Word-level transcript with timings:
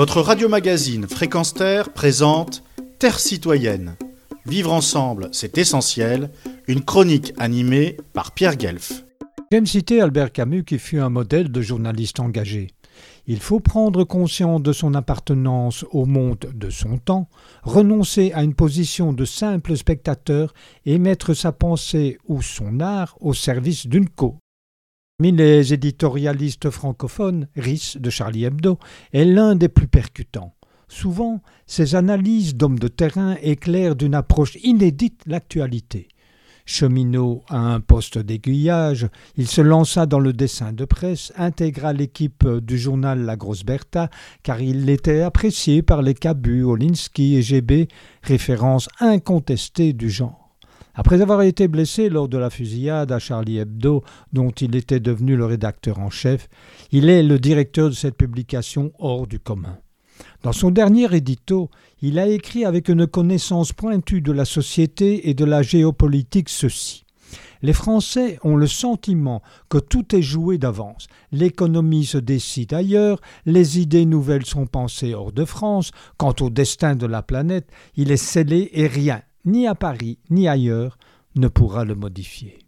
Votre 0.00 0.22
radio-magazine 0.22 1.06
Fréquence 1.06 1.52
Terre 1.52 1.92
présente 1.92 2.62
Terre 2.98 3.20
citoyenne. 3.20 3.96
Vivre 4.46 4.72
ensemble, 4.72 5.28
c'est 5.30 5.58
essentiel. 5.58 6.30
Une 6.68 6.82
chronique 6.82 7.34
animée 7.36 7.98
par 8.14 8.32
Pierre 8.32 8.56
Guelf. 8.56 9.04
J'aime 9.52 9.66
citer 9.66 10.00
Albert 10.00 10.32
Camus 10.32 10.64
qui 10.64 10.78
fut 10.78 11.00
un 11.00 11.10
modèle 11.10 11.52
de 11.52 11.60
journaliste 11.60 12.18
engagé. 12.18 12.68
Il 13.26 13.40
faut 13.40 13.60
prendre 13.60 14.04
conscience 14.04 14.62
de 14.62 14.72
son 14.72 14.94
appartenance 14.94 15.84
au 15.90 16.06
monde 16.06 16.50
de 16.50 16.70
son 16.70 16.96
temps, 16.96 17.28
renoncer 17.62 18.32
à 18.32 18.42
une 18.42 18.54
position 18.54 19.12
de 19.12 19.26
simple 19.26 19.76
spectateur 19.76 20.54
et 20.86 20.98
mettre 20.98 21.34
sa 21.34 21.52
pensée 21.52 22.16
ou 22.26 22.40
son 22.40 22.80
art 22.80 23.18
au 23.20 23.34
service 23.34 23.86
d'une 23.86 24.08
cause. 24.08 24.39
Parmi 25.20 25.36
les 25.36 25.74
éditorialistes 25.74 26.70
francophones, 26.70 27.46
Rhys 27.54 27.98
de 28.00 28.08
Charlie 28.08 28.46
Hebdo 28.46 28.78
est 29.12 29.26
l'un 29.26 29.54
des 29.54 29.68
plus 29.68 29.86
percutants. 29.86 30.54
Souvent, 30.88 31.42
ses 31.66 31.94
analyses 31.94 32.54
d'hommes 32.54 32.78
de 32.78 32.88
terrain 32.88 33.36
éclairent 33.42 33.96
d'une 33.96 34.14
approche 34.14 34.56
inédite 34.62 35.20
l'actualité. 35.26 36.08
Cheminot 36.64 37.42
à 37.50 37.58
un 37.58 37.80
poste 37.80 38.16
d'aiguillage, 38.16 39.08
il 39.36 39.46
se 39.46 39.60
lança 39.60 40.06
dans 40.06 40.20
le 40.20 40.32
dessin 40.32 40.72
de 40.72 40.86
presse, 40.86 41.34
intégra 41.36 41.92
l'équipe 41.92 42.48
du 42.48 42.78
journal 42.78 43.20
La 43.20 43.36
Grosse 43.36 43.62
Bertha, 43.66 44.08
car 44.42 44.62
il 44.62 44.88
était 44.88 45.20
apprécié 45.20 45.82
par 45.82 46.00
les 46.00 46.14
Cabu, 46.14 46.62
Olinsky 46.62 47.36
et 47.36 47.42
GB, 47.42 47.88
référence 48.22 48.88
incontestée 49.00 49.92
du 49.92 50.08
genre. 50.08 50.39
Après 51.00 51.22
avoir 51.22 51.40
été 51.40 51.66
blessé 51.66 52.10
lors 52.10 52.28
de 52.28 52.36
la 52.36 52.50
fusillade 52.50 53.10
à 53.10 53.18
Charlie 53.18 53.56
Hebdo, 53.56 54.04
dont 54.34 54.50
il 54.50 54.76
était 54.76 55.00
devenu 55.00 55.34
le 55.34 55.46
rédacteur 55.46 55.98
en 55.98 56.10
chef, 56.10 56.50
il 56.92 57.08
est 57.08 57.22
le 57.22 57.38
directeur 57.38 57.88
de 57.88 57.94
cette 57.94 58.18
publication 58.18 58.92
hors 58.98 59.26
du 59.26 59.38
commun. 59.40 59.78
Dans 60.42 60.52
son 60.52 60.70
dernier 60.70 61.10
édito, 61.16 61.70
il 62.02 62.18
a 62.18 62.26
écrit 62.26 62.66
avec 62.66 62.90
une 62.90 63.06
connaissance 63.06 63.72
pointue 63.72 64.20
de 64.20 64.30
la 64.30 64.44
société 64.44 65.30
et 65.30 65.32
de 65.32 65.46
la 65.46 65.62
géopolitique 65.62 66.50
ceci. 66.50 67.06
Les 67.62 67.72
Français 67.72 68.38
ont 68.44 68.56
le 68.56 68.66
sentiment 68.66 69.40
que 69.70 69.78
tout 69.78 70.14
est 70.14 70.20
joué 70.20 70.58
d'avance. 70.58 71.06
L'économie 71.32 72.04
se 72.04 72.18
décide 72.18 72.74
ailleurs, 72.74 73.22
les 73.46 73.80
idées 73.80 74.04
nouvelles 74.04 74.44
sont 74.44 74.66
pensées 74.66 75.14
hors 75.14 75.32
de 75.32 75.46
France. 75.46 75.92
Quant 76.18 76.34
au 76.40 76.50
destin 76.50 76.94
de 76.94 77.06
la 77.06 77.22
planète, 77.22 77.70
il 77.96 78.10
est 78.12 78.18
scellé 78.18 78.68
et 78.74 78.86
rien, 78.86 79.22
ni 79.44 79.66
à 79.66 79.74
Paris, 79.74 80.18
ni 80.30 80.48
ailleurs, 80.48 80.98
ne 81.36 81.48
pourra 81.48 81.84
le 81.84 81.94
modifier. 81.94 82.58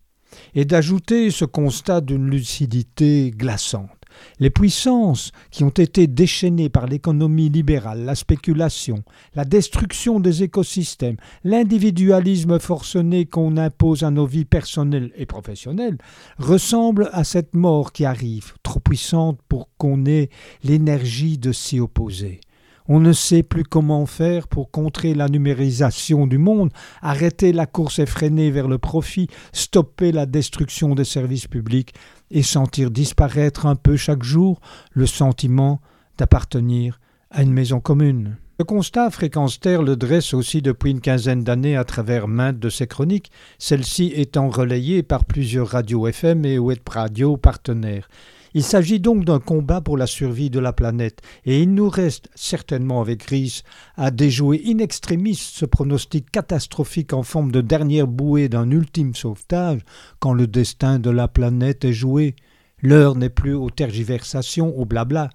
Et 0.54 0.64
d'ajouter 0.64 1.30
ce 1.30 1.44
constat 1.44 2.00
d'une 2.00 2.30
lucidité 2.30 3.32
glaçante. 3.36 3.90
Les 4.38 4.50
puissances 4.50 5.32
qui 5.50 5.64
ont 5.64 5.70
été 5.70 6.06
déchaînées 6.06 6.68
par 6.68 6.86
l'économie 6.86 7.48
libérale, 7.48 8.04
la 8.04 8.14
spéculation, 8.14 9.02
la 9.34 9.44
destruction 9.44 10.20
des 10.20 10.42
écosystèmes, 10.42 11.16
l'individualisme 11.44 12.58
forcené 12.58 13.26
qu'on 13.26 13.56
impose 13.56 14.02
à 14.02 14.10
nos 14.10 14.26
vies 14.26 14.44
personnelles 14.44 15.12
et 15.16 15.26
professionnelles, 15.26 15.98
ressemblent 16.38 17.08
à 17.12 17.24
cette 17.24 17.54
mort 17.54 17.92
qui 17.92 18.04
arrive, 18.04 18.52
trop 18.62 18.80
puissante 18.80 19.40
pour 19.48 19.70
qu'on 19.78 20.04
ait 20.06 20.28
l'énergie 20.62 21.38
de 21.38 21.52
s'y 21.52 21.80
opposer. 21.80 22.40
On 22.88 23.00
ne 23.00 23.12
sait 23.12 23.42
plus 23.42 23.64
comment 23.64 24.06
faire 24.06 24.48
pour 24.48 24.70
contrer 24.70 25.14
la 25.14 25.28
numérisation 25.28 26.26
du 26.26 26.38
monde, 26.38 26.70
arrêter 27.00 27.52
la 27.52 27.66
course 27.66 27.98
effrénée 27.98 28.50
vers 28.50 28.68
le 28.68 28.78
profit, 28.78 29.28
stopper 29.52 30.12
la 30.12 30.26
destruction 30.26 30.94
des 30.94 31.04
services 31.04 31.46
publics 31.46 31.94
et 32.30 32.42
sentir 32.42 32.90
disparaître 32.90 33.66
un 33.66 33.76
peu 33.76 33.96
chaque 33.96 34.22
jour 34.22 34.60
le 34.92 35.06
sentiment 35.06 35.80
d'appartenir 36.18 36.98
à 37.30 37.42
une 37.42 37.52
maison 37.52 37.80
commune. 37.80 38.36
Le 38.58 38.64
constat 38.64 39.10
Fréquence 39.10 39.58
le 39.64 39.94
dresse 39.96 40.34
aussi 40.34 40.62
depuis 40.62 40.90
une 40.90 41.00
quinzaine 41.00 41.42
d'années 41.42 41.76
à 41.76 41.84
travers 41.84 42.28
maintes 42.28 42.58
de 42.58 42.68
ses 42.68 42.86
chroniques, 42.86 43.32
celles-ci 43.58 44.12
étant 44.14 44.50
relayées 44.50 45.02
par 45.02 45.24
plusieurs 45.24 45.68
radios 45.68 46.06
FM 46.06 46.44
et 46.44 46.58
web 46.58 46.78
radio 46.88 47.36
partenaires. 47.36 48.08
Il 48.54 48.62
s'agit 48.62 49.00
donc 49.00 49.24
d'un 49.24 49.40
combat 49.40 49.80
pour 49.80 49.96
la 49.96 50.06
survie 50.06 50.50
de 50.50 50.58
la 50.58 50.74
planète, 50.74 51.20
et 51.46 51.62
il 51.62 51.72
nous 51.72 51.88
reste 51.88 52.28
certainement 52.34 53.00
avec 53.00 53.20
Gris 53.20 53.62
à 53.96 54.10
déjouer 54.10 54.62
in 54.66 54.76
extremis 54.78 55.36
ce 55.36 55.64
pronostic 55.64 56.30
catastrophique 56.30 57.14
en 57.14 57.22
forme 57.22 57.50
de 57.50 57.62
dernière 57.62 58.06
bouée 58.06 58.50
d'un 58.50 58.70
ultime 58.70 59.14
sauvetage 59.14 59.80
quand 60.18 60.34
le 60.34 60.46
destin 60.46 60.98
de 60.98 61.08
la 61.08 61.28
planète 61.28 61.86
est 61.86 61.94
joué. 61.94 62.36
L'heure 62.82 63.14
n'est 63.14 63.30
plus 63.30 63.54
aux 63.54 63.70
tergiversations, 63.70 64.76
au 64.78 64.84
blabla. 64.84 65.30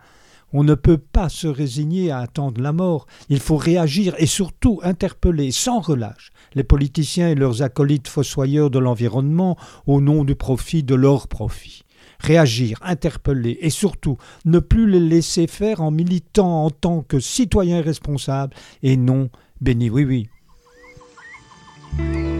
On 0.53 0.63
ne 0.63 0.75
peut 0.75 0.99
pas 0.99 1.27
se 1.27 1.47
résigner 1.47 2.11
à 2.11 2.19
attendre 2.19 2.61
la 2.61 2.71
mort. 2.71 3.07
Il 3.29 3.39
faut 3.39 3.57
réagir 3.57 4.13
et 4.19 4.27
surtout 4.27 4.79
interpeller 4.83 5.51
sans 5.51 5.79
relâche 5.79 6.31
les 6.53 6.63
politiciens 6.63 7.29
et 7.29 7.35
leurs 7.35 7.63
acolytes 7.63 8.07
fossoyeurs 8.07 8.69
de 8.69 8.79
l'environnement 8.79 9.57
au 9.87 10.01
nom 10.01 10.23
du 10.23 10.35
profit 10.35 10.83
de 10.83 10.95
leur 10.95 11.27
profit 11.27 11.83
réagir, 12.19 12.79
interpeller 12.81 13.57
et 13.61 13.69
surtout 13.69 14.17
ne 14.45 14.59
plus 14.59 14.89
les 14.89 14.99
laisser 14.99 15.47
faire 15.47 15.81
en 15.81 15.91
militant 15.91 16.65
en 16.65 16.69
tant 16.69 17.01
que 17.01 17.19
citoyens 17.19 17.81
responsables 17.81 18.53
et 18.83 18.97
non 18.97 19.29
béni 19.61 19.89
oui 19.89 20.03
oui. 20.05 20.29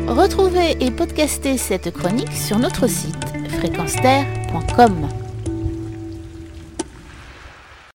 Retrouvez 0.08 0.78
et 0.80 0.92
podcastez 0.92 1.58
cette 1.58 1.92
chronique 1.92 2.32
sur 2.32 2.60
notre 2.60 2.88
site 2.88 3.26
fréquenceterre.com. 3.60 5.27